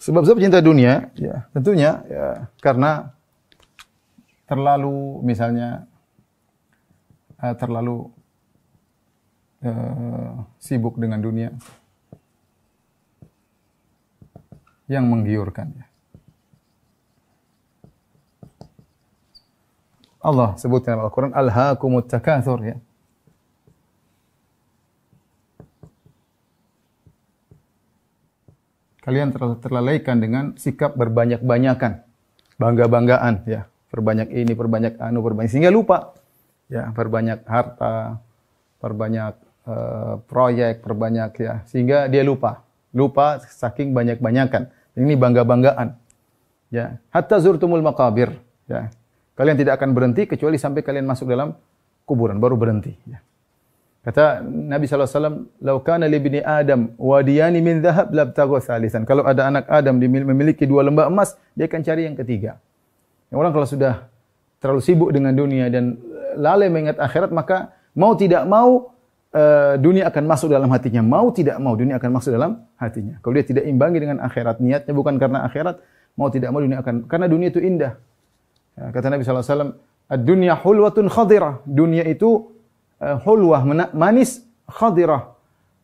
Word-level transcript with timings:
Sebab-sebab 0.00 0.40
cinta 0.40 0.64
dunia, 0.64 1.12
ya 1.12 1.44
tentunya 1.52 2.00
ya 2.08 2.48
karena 2.64 3.12
terlalu 4.48 5.20
misalnya 5.20 5.84
uh, 7.36 7.52
terlalu 7.52 8.08
uh, 9.60 10.40
sibuk 10.56 10.96
dengan 10.96 11.20
dunia 11.20 11.52
yang 14.88 15.04
menggiurkan 15.04 15.68
ya. 15.76 15.86
Allah 20.20 20.52
sebutkan 20.56 20.96
dalam 20.96 21.08
Al-Quran, 21.08 21.32
Alhaakumut 21.32 22.08
takathur 22.08 22.60
ya. 22.64 22.76
Kalian 29.10 29.34
terlalaikan 29.58 30.22
dengan 30.22 30.54
sikap 30.54 30.94
berbanyak-banyakan. 30.94 32.06
Bangga-banggaan 32.62 33.42
ya. 33.50 33.66
Perbanyak 33.90 34.30
ini, 34.30 34.54
perbanyak 34.54 35.02
anu, 35.02 35.18
perbanyak. 35.26 35.50
Sehingga 35.50 35.74
lupa. 35.74 36.14
Ya, 36.70 36.94
perbanyak 36.94 37.42
harta, 37.50 38.22
perbanyak 38.78 39.34
uh, 39.66 40.22
proyek, 40.30 40.78
perbanyak 40.86 41.34
ya. 41.42 41.54
Sehingga 41.66 42.06
dia 42.06 42.22
lupa. 42.22 42.62
Lupa 42.94 43.42
saking 43.42 43.90
banyak-banyakan. 43.90 44.70
Ini 44.94 45.18
bangga-banggaan. 45.18 45.98
Ya, 46.70 47.02
hatta 47.10 47.42
zurtumul 47.42 47.82
maqabir. 47.82 48.38
Ya, 48.70 48.94
Kalian 49.40 49.56
tidak 49.56 49.80
akan 49.80 49.96
berhenti 49.96 50.28
kecuali 50.28 50.60
sampai 50.60 50.84
kalian 50.84 51.08
masuk 51.08 51.24
dalam 51.24 51.56
kuburan, 52.04 52.36
baru 52.36 52.60
berhenti. 52.60 52.92
Ya. 53.08 53.24
Kata 54.00 54.40
Nabi 54.40 54.88
SAW, 54.88 55.44
Lau 55.60 55.76
kana 55.84 56.08
li 56.08 56.16
bini 56.16 56.40
Adam 56.40 56.96
wadiyani 56.96 57.60
min 57.60 57.84
dhahab 57.84 58.08
labtago 58.16 58.56
salisan. 58.56 59.04
Kalau 59.04 59.28
ada 59.28 59.44
anak 59.44 59.68
Adam 59.68 60.00
memiliki 60.00 60.64
dua 60.64 60.80
lembah 60.80 61.12
emas, 61.12 61.36
dia 61.52 61.68
akan 61.68 61.80
cari 61.84 62.08
yang 62.08 62.16
ketiga. 62.16 62.56
Yang 63.28 63.38
orang 63.44 63.52
kalau 63.52 63.68
sudah 63.68 63.94
terlalu 64.56 64.80
sibuk 64.80 65.12
dengan 65.12 65.36
dunia 65.36 65.68
dan 65.68 66.00
lalai 66.32 66.72
mengingat 66.72 66.96
akhirat, 66.96 67.28
maka 67.28 67.76
mau 67.92 68.16
tidak 68.16 68.48
mau 68.48 68.96
uh, 69.36 69.76
dunia 69.76 70.08
akan 70.08 70.24
masuk 70.24 70.48
dalam 70.48 70.72
hatinya. 70.72 71.04
Mau 71.04 71.28
tidak 71.28 71.60
mau 71.60 71.76
dunia 71.76 72.00
akan 72.00 72.10
masuk 72.16 72.32
dalam 72.32 72.64
hatinya. 72.80 73.20
Kalau 73.20 73.36
dia 73.36 73.44
tidak 73.44 73.64
imbangi 73.68 74.00
dengan 74.00 74.24
akhirat, 74.24 74.64
niatnya 74.64 74.96
bukan 74.96 75.20
karena 75.20 75.44
akhirat, 75.44 75.76
mau 76.16 76.32
tidak 76.32 76.48
mau 76.48 76.64
dunia 76.64 76.80
akan 76.80 77.04
karena 77.04 77.28
dunia 77.28 77.52
itu 77.52 77.60
indah. 77.60 78.00
Ya, 78.80 78.84
kata 78.96 79.12
Nabi 79.12 79.28
SAW, 79.28 79.76
Dunia 80.10 80.58
hulwatun 80.58 81.06
khadirah. 81.06 81.62
Dunia 81.62 82.02
itu 82.02 82.50
hulwah, 83.00 83.64
manis, 83.96 84.44
khadirah, 84.68 85.32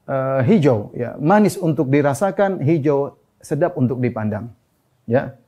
uh, 0.04 0.40
hijau. 0.44 0.92
Ya, 0.92 1.16
manis 1.16 1.56
untuk 1.56 1.88
dirasakan, 1.88 2.60
hijau, 2.60 3.16
sedap 3.40 3.74
untuk 3.80 3.98
dipandang. 3.98 4.52
Ya, 5.08 5.38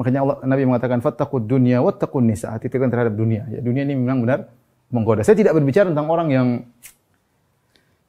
Makanya 0.00 0.24
Allah, 0.24 0.36
Nabi 0.48 0.64
mengatakan, 0.64 1.04
Fattakud 1.04 1.44
dunia, 1.44 1.84
wattakun 1.84 2.24
nisa. 2.24 2.56
Hati-hati 2.56 2.88
terhadap 2.88 3.12
dunia. 3.12 3.44
Ya, 3.52 3.60
dunia 3.60 3.84
ini 3.84 3.92
memang 3.92 4.24
benar 4.24 4.48
menggoda. 4.88 5.20
Saya 5.20 5.36
tidak 5.36 5.52
berbicara 5.52 5.92
tentang 5.92 6.08
orang 6.08 6.28
yang 6.32 6.48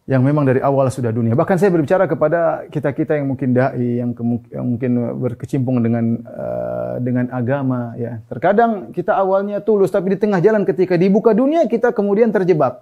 yang 0.09 0.25
memang 0.25 0.49
dari 0.49 0.57
awal 0.57 0.89
sudah 0.89 1.13
dunia. 1.13 1.38
Bahkan 1.38 1.61
saya 1.61 1.69
berbicara 1.69 2.09
kepada 2.09 2.66
kita-kita 2.73 3.21
yang 3.21 3.30
mungkin 3.30 3.53
dai, 3.53 4.02
yang, 4.02 4.17
yang 4.49 4.66
mungkin 4.66 4.91
berkecimpung 5.21 5.77
dengan 5.85 6.25
uh, 6.25 6.97
dengan 6.97 7.30
agama 7.30 7.94
ya. 7.95 8.17
Terkadang 8.25 8.89
kita 8.89 9.13
awalnya 9.13 9.61
tulus 9.61 9.94
tapi 9.94 10.17
di 10.17 10.17
tengah 10.17 10.41
jalan 10.41 10.66
ketika 10.66 10.97
dibuka 10.97 11.38
dunia 11.38 11.69
kita 11.69 11.94
kemudian 11.94 12.33
terjebak. 12.33 12.81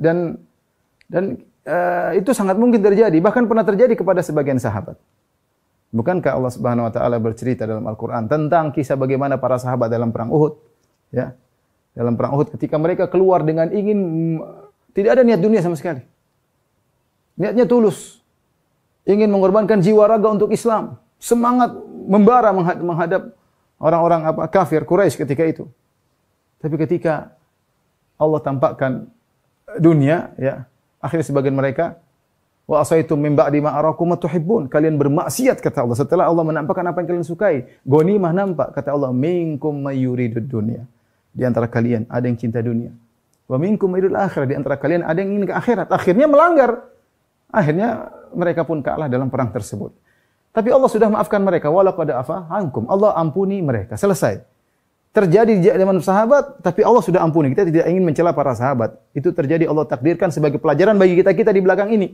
Dan 0.00 0.40
dan 1.06 1.38
uh, 1.68 2.10
itu 2.16 2.32
sangat 2.32 2.56
mungkin 2.56 2.80
terjadi, 2.80 3.14
bahkan 3.20 3.44
pernah 3.44 3.62
terjadi 3.62 3.92
kepada 3.92 4.24
sebagian 4.24 4.56
sahabat. 4.56 4.96
Bukankah 5.94 6.32
Allah 6.32 6.52
Subhanahu 6.52 6.88
wa 6.88 6.92
taala 6.92 7.16
bercerita 7.22 7.68
dalam 7.68 7.86
Al-Qur'an 7.86 8.26
tentang 8.26 8.74
kisah 8.74 8.98
bagaimana 8.98 9.38
para 9.38 9.60
sahabat 9.60 9.92
dalam 9.92 10.10
perang 10.10 10.32
Uhud? 10.32 10.58
Ya. 11.12 11.36
Dalam 11.94 12.18
perang 12.18 12.34
Uhud 12.36 12.52
ketika 12.52 12.76
mereka 12.76 13.06
keluar 13.06 13.46
dengan 13.46 13.70
ingin 13.70 14.00
tidak 14.96 15.12
ada 15.12 15.22
niat 15.28 15.36
dunia 15.44 15.60
sama 15.60 15.76
sekali. 15.76 16.00
Niatnya 17.36 17.68
tulus. 17.68 18.24
Ingin 19.04 19.28
mengorbankan 19.28 19.84
jiwa 19.84 20.08
raga 20.08 20.32
untuk 20.32 20.48
Islam. 20.48 20.96
Semangat 21.20 21.76
membara 22.08 22.48
menghadap 22.80 23.36
orang-orang 23.76 24.32
apa 24.32 24.48
kafir 24.48 24.88
Quraisy 24.88 25.20
ketika 25.20 25.44
itu. 25.44 25.68
Tapi 26.64 26.80
ketika 26.80 27.36
Allah 28.16 28.40
tampakkan 28.40 29.12
dunia 29.76 30.32
ya, 30.40 30.64
akhirnya 30.96 31.28
sebagian 31.28 31.52
mereka 31.52 32.00
wa 32.64 32.80
asaitum 32.80 33.20
min 33.20 33.36
ba'di 33.36 33.60
ma 33.60 33.76
arakum 33.76 34.16
tuhibbun. 34.16 34.72
Kalian 34.72 34.96
bermaksiat 34.96 35.60
kata 35.60 35.84
Allah 35.84 35.96
setelah 36.00 36.24
Allah 36.24 36.40
menampakkan 36.40 36.88
apa 36.88 37.04
yang 37.04 37.08
kalian 37.12 37.26
sukai. 37.28 37.68
Ghanimah 37.84 38.32
nampak 38.32 38.72
kata 38.72 38.96
Allah 38.96 39.12
minkum 39.12 39.76
mayyuridud 39.76 40.48
dunya. 40.48 40.88
Di 41.36 41.44
antara 41.44 41.68
kalian 41.68 42.08
ada 42.08 42.24
yang 42.24 42.40
cinta 42.40 42.64
dunia. 42.64 42.96
Wa 43.46 43.56
minkum 43.58 43.90
idul 43.94 44.14
akhirat. 44.18 44.46
Di 44.50 44.56
antara 44.58 44.76
kalian 44.78 45.06
ada 45.06 45.18
yang 45.22 45.38
ingin 45.38 45.46
ke 45.50 45.54
akhirat. 45.54 45.88
Akhirnya 45.90 46.26
melanggar. 46.26 46.90
Akhirnya 47.50 48.10
mereka 48.34 48.66
pun 48.66 48.82
kalah 48.82 49.06
dalam 49.06 49.30
perang 49.30 49.54
tersebut. 49.54 49.94
Tapi 50.50 50.68
Allah 50.72 50.90
sudah 50.90 51.08
maafkan 51.12 51.40
mereka. 51.44 51.70
Walau 51.70 51.94
pada 51.94 52.18
apa? 52.20 52.48
Ankum. 52.50 52.88
Allah 52.90 53.14
ampuni 53.14 53.62
mereka. 53.62 53.94
Selesai. 53.94 54.42
Terjadi 55.12 55.52
di 55.56 55.64
zaman 55.64 55.96
sahabat, 56.04 56.60
tapi 56.60 56.84
Allah 56.84 57.00
sudah 57.00 57.24
ampuni. 57.24 57.48
Kita 57.52 57.64
tidak 57.64 57.88
ingin 57.88 58.04
mencela 58.04 58.36
para 58.36 58.52
sahabat. 58.52 59.00
Itu 59.16 59.32
terjadi 59.32 59.64
Allah 59.64 59.88
takdirkan 59.88 60.28
sebagai 60.28 60.60
pelajaran 60.60 60.96
bagi 61.00 61.16
kita-kita 61.16 61.56
di 61.56 61.64
belakang 61.64 61.88
ini. 61.88 62.12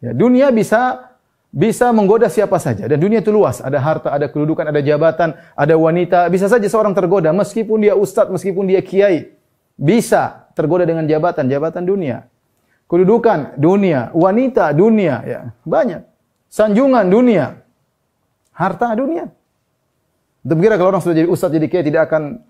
Ya, 0.00 0.16
dunia 0.16 0.48
bisa 0.48 1.12
bisa 1.54 1.94
menggoda 1.94 2.26
siapa 2.26 2.58
saja 2.58 2.84
dan 2.90 2.98
dunia 2.98 3.22
itu 3.22 3.32
luas. 3.32 3.62
Ada 3.62 3.78
harta, 3.78 4.08
ada 4.12 4.26
kedudukan, 4.28 4.68
ada 4.68 4.80
jabatan, 4.84 5.36
ada 5.36 5.74
wanita. 5.76 6.26
Bisa 6.28 6.48
saja 6.48 6.64
seorang 6.68 6.92
tergoda 6.96 7.32
meskipun 7.32 7.80
dia 7.80 7.96
ustadz, 7.96 8.32
meskipun 8.32 8.68
dia 8.68 8.80
kiai. 8.84 9.32
Bisa 9.76 10.43
tergoda 10.54 10.86
dengan 10.86 11.04
jabatan, 11.04 11.50
jabatan 11.50 11.84
dunia. 11.84 12.30
Kedudukan 12.86 13.58
dunia, 13.58 14.14
wanita 14.14 14.70
dunia, 14.72 15.14
ya 15.26 15.40
banyak. 15.66 16.06
Sanjungan 16.48 17.10
dunia, 17.10 17.60
harta 18.54 18.94
dunia. 18.94 19.28
Untuk 20.46 20.60
kira 20.62 20.78
kalau 20.78 20.94
orang 20.94 21.02
sudah 21.02 21.16
jadi 21.18 21.28
ustaz 21.28 21.50
jadi 21.50 21.66
kiai 21.66 21.82
tidak 21.82 22.06
akan 22.06 22.44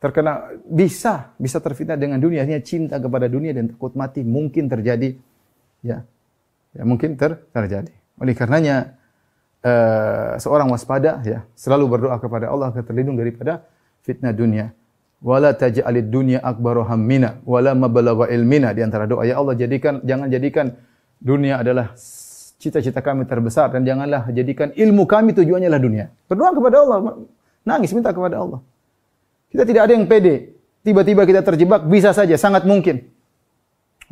terkena 0.00 0.54
bisa 0.64 1.34
bisa 1.36 1.58
terfitnah 1.58 1.98
dengan 1.98 2.22
dunia, 2.22 2.46
hanya 2.46 2.62
cinta 2.62 3.02
kepada 3.02 3.26
dunia 3.26 3.50
dan 3.52 3.72
takut 3.74 3.92
mati 3.98 4.22
mungkin 4.22 4.70
terjadi 4.70 5.18
ya. 5.82 6.06
Ya 6.70 6.82
mungkin 6.86 7.18
ter, 7.18 7.42
terjadi. 7.50 7.90
Oleh 8.22 8.36
karenanya 8.38 8.94
uh, 9.66 10.38
seorang 10.38 10.70
waspada 10.70 11.18
ya, 11.26 11.42
selalu 11.58 11.98
berdoa 11.98 12.14
kepada 12.22 12.46
Allah 12.46 12.70
agar 12.70 12.86
terlindung 12.86 13.18
daripada 13.18 13.66
fitnah 14.06 14.30
dunia 14.30 14.70
wala 15.20 15.52
taj'alid 15.52 16.08
dunya 16.08 16.38
akbaru 16.40 16.84
hammina 16.88 17.40
wala 17.44 17.76
mabalagha 17.76 18.32
ilmina 18.32 18.72
di 18.72 18.80
antara 18.80 19.04
doa 19.04 19.28
ya 19.28 19.36
Allah 19.36 19.52
jadikan 19.52 20.00
jangan 20.00 20.28
jadikan 20.32 20.66
dunia 21.20 21.60
adalah 21.60 21.92
cita-cita 22.60 23.00
kami 23.00 23.24
terbesar 23.24 23.72
dan 23.72 23.88
janganlah 23.88 24.28
jadikan 24.36 24.68
ilmu 24.76 25.08
kami 25.08 25.32
tujuannya 25.32 25.72
adalah 25.72 25.80
dunia. 25.80 26.04
Berdoa 26.28 26.52
kepada 26.52 26.76
Allah, 26.84 26.98
nangis 27.64 27.96
minta 27.96 28.12
kepada 28.12 28.36
Allah. 28.36 28.60
Kita 29.48 29.64
tidak 29.64 29.88
ada 29.88 29.92
yang 29.96 30.04
pede. 30.04 30.52
Tiba-tiba 30.84 31.24
kita 31.24 31.40
terjebak 31.40 31.88
bisa 31.88 32.12
saja, 32.12 32.36
sangat 32.36 32.68
mungkin. 32.68 33.08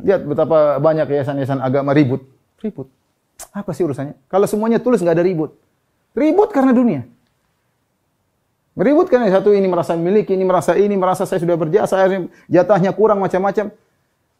Lihat 0.01 0.25
betapa 0.25 0.81
banyak 0.81 1.05
yayasan-yayasan 1.13 1.61
agama 1.61 1.93
ribut. 1.93 2.25
Ribut. 2.61 2.89
Apa 3.53 3.71
sih 3.71 3.85
urusannya? 3.85 4.17
Kalau 4.27 4.49
semuanya 4.49 4.81
tulus 4.81 5.05
nggak 5.05 5.15
ada 5.15 5.25
ribut. 5.25 5.53
Ribut 6.17 6.49
karena 6.49 6.73
dunia. 6.73 7.05
Meribut 8.79 9.11
kan 9.11 9.19
satu 9.27 9.51
ini 9.51 9.67
merasa 9.67 9.91
memiliki, 9.99 10.31
ini 10.31 10.47
merasa 10.47 10.71
ini, 10.79 10.95
merasa 10.95 11.27
saya 11.27 11.43
sudah 11.43 11.59
berjasa, 11.59 11.99
jatahnya 12.47 12.95
kurang 12.95 13.19
macam-macam. 13.19 13.75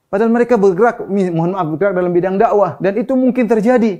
Padahal 0.07 0.31
mereka 0.31 0.55
bergerak, 0.55 1.03
mohon 1.11 1.59
maaf, 1.59 1.67
bergerak 1.75 1.93
dalam 1.99 2.15
bidang 2.15 2.39
dakwah 2.39 2.79
dan 2.79 2.95
itu 2.95 3.19
mungkin 3.19 3.51
terjadi. 3.51 3.99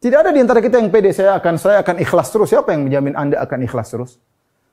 Tidak 0.00 0.16
ada 0.16 0.32
di 0.32 0.40
antara 0.40 0.64
kita 0.64 0.80
yang 0.80 0.88
pede 0.88 1.12
saya 1.12 1.36
akan 1.36 1.60
saya 1.60 1.84
akan 1.84 2.00
ikhlas 2.00 2.32
terus. 2.32 2.48
Siapa 2.48 2.72
yang 2.72 2.88
menjamin 2.88 3.12
Anda 3.20 3.36
akan 3.44 3.68
ikhlas 3.68 3.92
terus? 3.92 4.16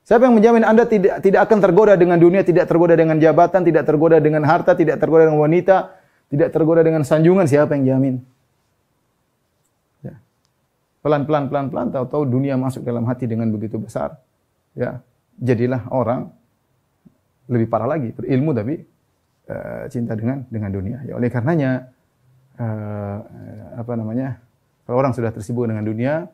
Siapa 0.08 0.24
yang 0.24 0.40
menjamin 0.40 0.64
Anda 0.64 0.88
tidak 0.88 1.20
tidak 1.20 1.44
akan 1.44 1.58
tergoda 1.60 1.92
dengan 2.00 2.16
dunia, 2.16 2.40
tidak 2.40 2.64
tergoda 2.64 2.96
dengan 2.96 3.20
jabatan, 3.20 3.60
tidak 3.60 3.84
tergoda 3.84 4.16
dengan 4.24 4.40
harta, 4.48 4.72
tidak 4.72 4.96
tergoda 4.96 5.28
dengan 5.28 5.44
wanita, 5.44 5.76
tidak 6.32 6.48
tergoda 6.48 6.80
dengan 6.80 7.04
sanjungan? 7.04 7.44
Siapa 7.44 7.76
yang 7.76 7.84
jamin? 7.84 8.24
Pelan-pelan, 10.98 11.46
pelan-pelan, 11.46 11.94
tahu-tahu 11.94 12.26
dunia 12.26 12.58
masuk 12.58 12.82
dalam 12.82 13.06
hati 13.06 13.30
dengan 13.30 13.48
begitu 13.54 13.78
besar. 13.78 14.18
Ya, 14.74 14.98
jadilah 15.38 15.86
orang 15.94 16.34
lebih 17.48 17.70
parah 17.70 17.88
lagi, 17.88 18.12
berilmu 18.12 18.50
tapi 18.52 18.82
uh, 19.48 19.86
cinta 19.88 20.18
dengan 20.18 20.42
dengan 20.50 20.70
dunia. 20.74 20.98
Ya, 21.06 21.14
oleh 21.14 21.30
karenanya 21.30 21.88
uh, 22.58 23.18
apa 23.78 23.92
namanya? 23.94 24.42
Kalau 24.84 24.96
orang 24.98 25.14
sudah 25.14 25.30
tersibuk 25.30 25.70
dengan 25.70 25.86
dunia, 25.86 26.26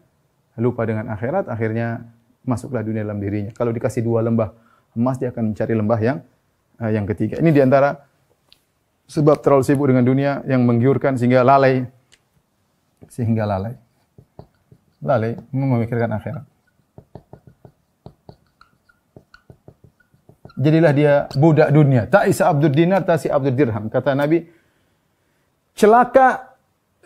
lupa 0.57 0.89
dengan 0.89 1.13
akhirat, 1.13 1.51
akhirnya 1.51 2.07
masuklah 2.47 2.81
dunia 2.81 3.05
dalam 3.05 3.21
dirinya. 3.21 3.53
Kalau 3.53 3.71
dikasih 3.71 4.01
dua 4.01 4.25
lembah 4.25 4.55
emas, 4.97 5.21
dia 5.21 5.29
akan 5.29 5.53
mencari 5.53 5.75
lembah 5.77 6.01
yang 6.01 6.19
uh, 6.81 6.91
yang 6.91 7.05
ketiga. 7.05 7.37
Ini 7.37 7.51
di 7.53 7.61
antara 7.61 8.01
sebab 9.05 9.45
terlalu 9.45 9.65
sibuk 9.69 9.93
dengan 9.93 10.05
dunia 10.09 10.41
yang 10.49 10.65
menggiurkan 10.65 11.21
sehingga 11.21 11.45
lalai 11.45 11.85
sehingga 13.13 13.45
lalai. 13.45 13.84
Lalai 15.05 15.37
memikirkan 15.53 16.11
akhirat. 16.17 16.45
Jadilah 20.55 20.93
dia 20.95 21.13
budak 21.35 21.69
dunia. 21.75 22.07
Tak 22.07 22.31
isa 22.31 22.47
abdur 22.49 22.71
dinar, 22.71 23.03
tak 23.03 23.21
si 23.21 23.29
abdur 23.29 23.53
dirham. 23.53 23.91
Kata 23.91 24.15
Nabi, 24.15 24.47
celaka 25.75 26.57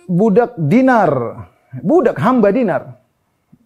budak 0.05 0.55
dinar, 0.57 1.45
budak 1.81 2.17
hamba 2.21 2.53
dinar. 2.53 2.83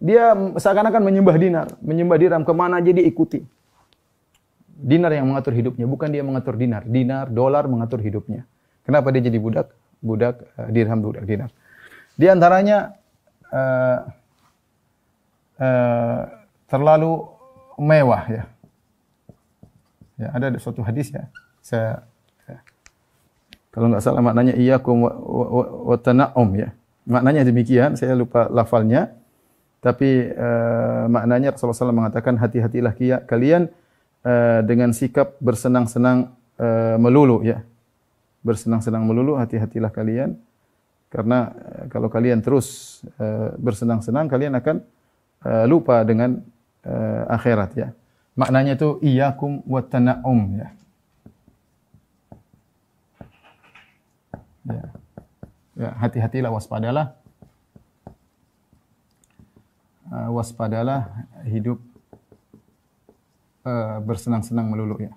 Dia 0.03 0.35
seakan-akan 0.35 1.03
menyembah 1.03 1.35
dinar, 1.39 1.67
menyembah 1.79 2.17
dirham 2.19 2.43
ke 2.43 2.51
mana 2.55 2.79
aja 2.79 2.91
dia 2.91 3.03
ikuti. 3.03 3.43
Dinar 4.83 5.15
yang 5.15 5.31
mengatur 5.31 5.55
hidupnya, 5.55 5.87
bukan 5.87 6.11
dia 6.11 6.23
mengatur 6.23 6.59
dinar. 6.59 6.83
Dinar, 6.83 7.31
dolar 7.31 7.67
mengatur 7.71 8.03
hidupnya. 8.03 8.43
Kenapa 8.83 9.15
dia 9.15 9.23
jadi 9.23 9.39
budak? 9.39 9.71
Budak 10.03 10.43
uh, 10.59 10.67
dirham, 10.71 10.99
budak 10.99 11.23
dinar. 11.23 11.51
Di 12.19 12.27
antaranya 12.27 12.99
uh, 13.47 14.03
uh, 15.59 16.21
terlalu 16.69 17.27
mewah 17.77 18.23
ya. 18.29 18.43
Ya, 20.17 20.27
ada 20.29 20.53
suatu 20.61 20.85
hadis 20.85 21.09
ya. 21.09 21.25
Saya 21.63 22.05
ya. 22.45 22.57
kalau 23.73 23.89
nggak 23.89 24.03
salah 24.03 24.21
maknanya 24.21 24.53
iyyakum 24.53 25.03
wa, 25.03 25.11
wa, 25.93 25.97
tana'um 25.97 26.49
ya. 26.53 26.69
Maknanya 27.03 27.43
demikian, 27.43 27.99
saya 27.99 28.15
lupa 28.15 28.47
lafalnya. 28.47 29.11
Tapi 29.83 30.31
uh, 30.31 31.11
maknanya 31.11 31.51
Rasulullah 31.51 31.91
SAW 31.91 31.91
mengatakan 31.91 32.39
hati-hatilah 32.39 32.95
kalian 33.27 33.67
uh, 34.23 34.63
dengan 34.63 34.95
sikap 34.95 35.35
bersenang-senang 35.43 36.31
uh, 36.55 36.95
melulu 36.95 37.43
ya. 37.43 37.59
Bersenang-senang 38.47 39.03
melulu 39.03 39.35
hati-hatilah 39.35 39.91
kalian 39.91 40.39
karena 41.13 41.53
kalau 41.93 42.09
kalian 42.09 42.41
terus 42.41 42.97
bersenang-senang 43.61 44.25
kalian 44.25 44.57
akan 44.57 44.81
uh, 45.43 45.65
lupa 45.67 46.01
dengan 46.07 46.41
uh, 46.87 47.23
akhirat 47.31 47.71
ya. 47.75 47.89
Maknanya 48.33 48.73
itu 48.73 48.97
iyyakum 49.03 49.61
wa 49.69 49.81
tana'um 49.85 50.39
ya. 50.57 50.69
Ya. 54.63 54.85
ya 55.77 55.89
hati-hatilah 56.01 56.49
waspadalah. 56.49 57.13
Uh, 60.13 60.29
waspadalah 60.33 61.09
hidup 61.45 61.81
uh, 63.67 63.97
bersenang-senang 64.01 64.67
melulu 64.69 64.97
ya. 65.03 65.13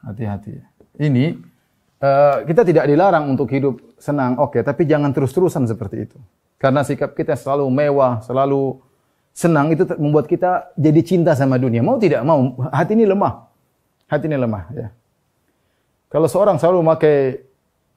Hati-hati 0.00 0.50
ya. 0.56 0.66
Ini 1.00 1.36
uh, 2.00 2.44
kita 2.44 2.64
tidak 2.64 2.88
dilarang 2.88 3.28
untuk 3.36 3.48
hidup 3.52 3.96
senang, 4.00 4.40
oke, 4.40 4.56
okay, 4.56 4.62
tapi 4.64 4.88
jangan 4.88 5.12
terus-terusan 5.12 5.68
seperti 5.68 6.08
itu. 6.08 6.18
Karena 6.60 6.84
sikap 6.84 7.16
kita 7.16 7.32
selalu 7.40 7.64
mewah, 7.72 8.20
selalu 8.20 8.84
senang 9.32 9.72
itu 9.72 9.88
membuat 9.96 10.28
kita 10.28 10.68
jadi 10.76 11.00
cinta 11.00 11.32
sama 11.32 11.56
dunia. 11.56 11.80
Mau 11.80 11.96
tidak 11.96 12.20
mau, 12.20 12.52
hati 12.68 12.92
ini 12.92 13.08
lemah. 13.08 13.48
Hati 14.04 14.28
ini 14.28 14.36
lemah 14.36 14.64
ya. 14.76 14.88
Kalau 16.12 16.28
seorang 16.28 16.60
selalu 16.60 16.84
memakai 16.84 17.16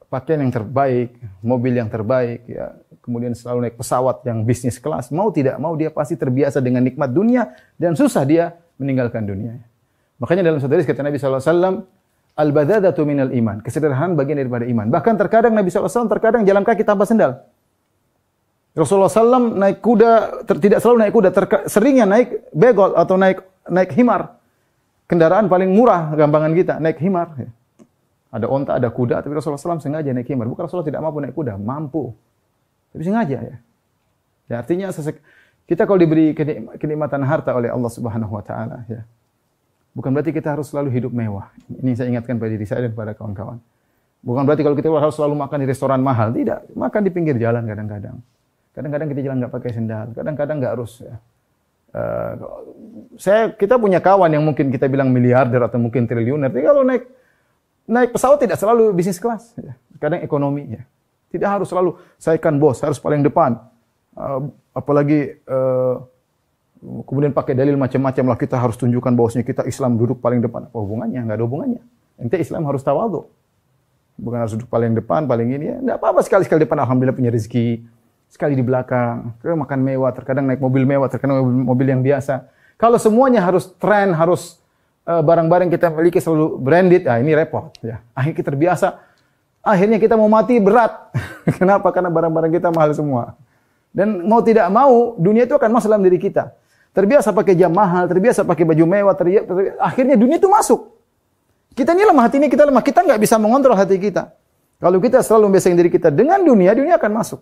pakaian 0.07 0.47
yang 0.47 0.53
terbaik, 0.53 1.11
mobil 1.43 1.73
yang 1.75 1.89
terbaik, 1.91 2.47
ya, 2.47 2.71
kemudian 3.03 3.35
selalu 3.35 3.67
naik 3.67 3.75
pesawat 3.75 4.23
yang 4.23 4.47
bisnis 4.47 4.79
kelas, 4.79 5.11
mau 5.11 5.27
tidak 5.33 5.59
mau 5.59 5.75
dia 5.75 5.91
pasti 5.91 6.15
terbiasa 6.15 6.63
dengan 6.63 6.85
nikmat 6.85 7.11
dunia 7.11 7.51
dan 7.75 7.99
susah 7.99 8.23
dia 8.23 8.55
meninggalkan 8.79 9.27
dunia. 9.27 9.59
Makanya 10.23 10.47
dalam 10.47 10.63
satu 10.63 10.71
hadis 10.71 10.87
kata 10.87 11.03
Nabi 11.03 11.19
SAW, 11.19 11.83
Al-badadatu 12.33 13.05
minal 13.05 13.29
iman. 13.29 13.61
Kesederhanaan 13.61 14.17
bagian 14.17 14.41
daripada 14.41 14.65
iman. 14.65 14.89
Bahkan 14.89 15.21
terkadang 15.21 15.53
Nabi 15.53 15.69
SAW 15.69 16.09
terkadang 16.09 16.41
jalan 16.41 16.65
kaki 16.65 16.81
tanpa 16.81 17.05
sendal. 17.05 17.45
Rasulullah 18.73 19.09
SAW 19.09 19.53
naik 19.53 19.85
kuda, 19.85 20.43
ter, 20.49 20.57
tidak 20.57 20.81
selalu 20.81 20.97
naik 21.05 21.13
kuda, 21.13 21.29
ter, 21.29 21.45
seringnya 21.69 22.09
naik 22.09 22.49
begol 22.49 22.97
atau 22.97 23.15
naik 23.21 23.45
naik 23.69 23.93
himar. 23.93 24.41
Kendaraan 25.05 25.45
paling 25.45 25.69
murah 25.69 26.09
gampangan 26.17 26.51
kita, 26.57 26.73
naik 26.81 26.97
himar. 26.97 27.37
Ada 28.33 28.49
onta, 28.49 28.81
ada 28.81 28.89
kuda, 28.89 29.21
tapi 29.21 29.37
Rasulullah 29.37 29.61
SAW 29.61 29.77
sengaja 29.77 30.09
naik 30.09 30.25
himar. 30.25 30.49
Bukan 30.49 30.65
Rasulullah 30.65 30.89
tidak 30.89 31.05
mampu 31.05 31.21
naik 31.21 31.37
kuda, 31.37 31.53
mampu. 31.61 32.17
Tapi 32.89 33.01
sengaja 33.05 33.37
ya. 33.45 33.55
Ya 34.49 34.55
artinya 34.57 34.89
sesek, 34.89 35.21
kita 35.69 35.85
kalau 35.85 36.01
diberi 36.01 36.33
kenikmatan 36.81 37.21
harta 37.29 37.53
oleh 37.53 37.69
Allah 37.69 37.91
Subhanahu 37.93 38.33
wa 38.33 38.41
taala 38.41 38.89
ya. 38.89 39.05
Bukan 39.93 40.09
berarti 40.09 40.33
kita 40.33 40.57
harus 40.57 40.73
selalu 40.73 40.89
hidup 40.89 41.13
mewah. 41.13 41.53
Ini 41.69 41.93
saya 41.93 42.09
ingatkan 42.09 42.41
pada 42.41 42.49
diri 42.49 42.65
saya 42.65 42.89
dan 42.89 42.97
pada 42.97 43.13
kawan-kawan. 43.13 43.61
Bukan 44.25 44.41
berarti 44.49 44.65
kalau 44.65 44.73
kita 44.73 44.89
harus 44.89 45.13
selalu 45.13 45.37
makan 45.37 45.57
di 45.61 45.67
restoran 45.69 46.01
mahal, 46.01 46.33
tidak. 46.33 46.65
Makan 46.73 47.01
di 47.05 47.11
pinggir 47.13 47.37
jalan 47.37 47.61
kadang-kadang. 47.69 48.17
Kadang-kadang 48.73 49.07
kita 49.13 49.21
jalan 49.21 49.37
nggak 49.37 49.53
pakai 49.53 49.71
sendal, 49.71 50.07
kadang-kadang 50.17 50.57
nggak 50.57 50.73
harus. 50.73 51.05
Ya. 51.05 51.15
Uh, 51.93 52.33
saya 53.21 53.53
kita 53.53 53.77
punya 53.77 54.01
kawan 54.01 54.33
yang 54.33 54.41
mungkin 54.41 54.73
kita 54.73 54.89
bilang 54.89 55.13
miliarder 55.13 55.61
atau 55.61 55.77
mungkin 55.77 56.09
triliuner. 56.09 56.49
Tapi 56.49 56.65
kalau 56.65 56.81
naik 56.81 57.05
naik 57.85 58.09
pesawat 58.17 58.41
tidak 58.41 58.57
selalu 58.57 58.89
bisnis 58.97 59.21
kelas, 59.21 59.53
ya. 59.61 59.77
kadang 60.01 60.25
ekonomi. 60.25 60.73
Ya. 60.73 60.83
Tidak 61.29 61.49
harus 61.49 61.69
selalu 61.69 62.01
saya 62.17 62.41
kan 62.41 62.57
bos, 62.57 62.81
harus 62.81 62.97
paling 62.97 63.21
depan. 63.21 63.61
Uh, 64.17 64.49
apalagi 64.73 65.37
uh, 65.45 66.01
kemudian 67.05 67.29
pakai 67.29 67.53
dalil 67.53 67.77
macam-macam 67.77 68.33
lah 68.33 68.37
kita 68.41 68.57
harus 68.57 68.73
tunjukkan 68.81 69.13
bahwasanya 69.13 69.45
kita 69.45 69.61
Islam 69.69 70.01
duduk 70.01 70.17
paling 70.17 70.41
depan. 70.41 70.65
Apa 70.65 70.77
hubungannya? 70.81 71.21
Enggak 71.21 71.37
ada 71.37 71.45
hubungannya. 71.45 71.81
Ente 72.17 72.41
Islam 72.41 72.65
harus 72.65 72.81
tawadhu. 72.81 73.29
Bukan 74.17 74.37
harus 74.41 74.53
duduk 74.57 74.69
paling 74.69 74.97
depan, 74.97 75.29
paling 75.29 75.49
ini 75.53 75.65
ya. 75.69 75.75
Enggak 75.77 75.97
apa-apa 76.01 76.25
sekali-sekali 76.25 76.65
depan 76.65 76.81
alhamdulillah 76.81 77.13
punya 77.13 77.29
rezeki 77.29 77.85
sekali 78.33 78.57
di 78.57 78.65
belakang, 78.65 79.37
kadang 79.37 79.61
makan 79.61 79.79
mewah, 79.85 80.09
terkadang 80.09 80.49
naik 80.49 80.57
mobil 80.57 80.89
mewah, 80.89 81.05
terkadang 81.05 81.45
mobil, 81.45 81.85
yang 81.85 82.01
biasa. 82.01 82.49
Kalau 82.81 82.97
semuanya 82.97 83.45
harus 83.45 83.69
tren, 83.77 84.09
harus 84.09 84.57
uh, 85.05 85.21
barang-barang 85.21 85.69
kita 85.69 85.93
miliki 85.93 86.17
selalu 86.17 86.57
branded, 86.57 87.05
ah 87.05 87.21
ini 87.21 87.37
repot 87.37 87.69
ya. 87.85 88.01
Akhirnya 88.17 88.41
kita 88.41 88.49
terbiasa, 88.49 88.87
akhirnya 89.61 90.01
kita 90.01 90.17
mau 90.17 90.25
mati 90.25 90.57
berat. 90.57 91.13
Kenapa? 91.61 91.93
Karena 91.93 92.09
barang-barang 92.09 92.49
kita 92.57 92.73
mahal 92.73 92.97
semua. 92.97 93.37
Dan 93.93 94.25
mau 94.25 94.41
tidak 94.41 94.65
mau, 94.73 95.13
dunia 95.21 95.45
itu 95.45 95.53
akan 95.53 95.69
masuk 95.69 95.93
dalam 95.93 96.01
diri 96.01 96.17
kita. 96.17 96.57
Terbiasa 96.89 97.37
pakai 97.37 97.53
jam 97.53 97.69
mahal, 97.69 98.09
terbiasa 98.09 98.41
pakai 98.41 98.65
baju 98.65 98.85
mewah, 98.89 99.13
terbiasa, 99.13 99.45
akhirnya 99.77 100.17
dunia 100.17 100.41
itu 100.41 100.49
masuk. 100.49 100.89
Kita 101.77 101.93
ini 101.93 102.01
lemah, 102.01 102.25
hati 102.25 102.41
ini 102.41 102.49
kita 102.49 102.65
lemah. 102.65 102.81
Kita 102.81 103.05
nggak 103.05 103.21
bisa 103.21 103.37
mengontrol 103.37 103.77
hati 103.77 104.01
kita. 104.01 104.33
Kalau 104.81 104.97
kita 104.97 105.21
selalu 105.21 105.53
membiasakan 105.53 105.77
diri 105.77 105.93
kita 105.93 106.09
dengan 106.09 106.41
dunia, 106.41 106.73
dunia 106.73 106.97
akan 106.97 107.13
masuk 107.13 107.41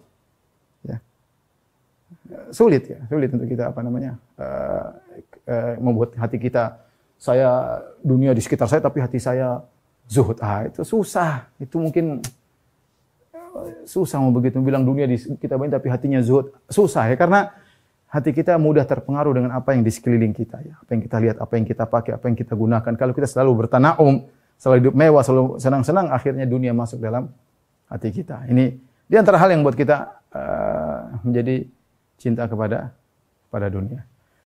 sulit 2.51 2.83
ya, 2.87 2.99
sulit 3.07 3.31
untuk 3.31 3.47
kita 3.47 3.71
apa 3.71 3.79
namanya 3.81 4.19
uh, 4.37 4.87
uh, 5.47 5.73
membuat 5.79 6.15
hati 6.19 6.37
kita 6.37 6.77
saya 7.21 7.79
dunia 8.01 8.33
di 8.33 8.41
sekitar 8.41 8.65
saya 8.65 8.81
tapi 8.81 8.97
hati 8.97 9.21
saya 9.21 9.61
zuhud. 10.09 10.41
Ah 10.41 10.65
itu 10.65 10.81
susah. 10.81 11.45
Itu 11.61 11.77
mungkin 11.77 12.19
eh, 13.31 13.85
susah 13.85 14.17
mau 14.17 14.33
begitu 14.33 14.57
bilang 14.59 14.81
dunia 14.81 15.05
di 15.05 15.15
kita 15.15 15.55
banyak 15.55 15.77
tapi 15.77 15.87
hatinya 15.93 16.19
zuhud. 16.19 16.49
Susah 16.65 17.07
ya 17.07 17.15
karena 17.15 17.53
hati 18.11 18.33
kita 18.33 18.57
mudah 18.57 18.83
terpengaruh 18.83 19.37
dengan 19.37 19.53
apa 19.55 19.71
yang 19.71 19.85
di 19.85 19.91
sekeliling 19.93 20.33
kita 20.33 20.59
ya. 20.65 20.75
Apa 20.81 20.97
yang 20.97 21.01
kita 21.05 21.17
lihat, 21.21 21.37
apa 21.39 21.53
yang 21.55 21.65
kita 21.69 21.83
pakai, 21.85 22.11
apa 22.17 22.25
yang 22.27 22.37
kita 22.37 22.53
gunakan. 22.57 22.93
Kalau 22.97 23.13
kita 23.13 23.27
selalu 23.29 23.51
bertanaum, 23.65 24.27
selalu 24.59 24.77
hidup 24.81 24.95
mewah, 24.97 25.23
selalu 25.23 25.45
senang-senang, 25.61 26.09
akhirnya 26.09 26.49
dunia 26.49 26.75
masuk 26.75 26.99
dalam 26.99 27.31
hati 27.87 28.09
kita. 28.11 28.49
Ini 28.51 28.65
di 29.07 29.15
antara 29.15 29.39
hal 29.39 29.53
yang 29.53 29.63
buat 29.63 29.77
kita 29.77 29.97
uh, 30.33 31.21
menjadi 31.23 31.69
cinta 32.21 32.45
kepada 32.45 32.93
pada 33.49 33.65
dunia. 33.73 34.05